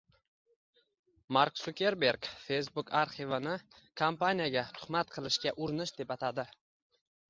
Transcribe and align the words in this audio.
Mark 1.37 1.61
Sukerberg 1.65 2.31
Facebook 2.47 2.91
arxivini 3.03 3.55
kompaniyaga 4.05 4.69
tuhmat 4.81 5.17
qilishga 5.17 5.59
urinish 5.65 5.99
deb 6.03 6.21
atadi 6.21 6.53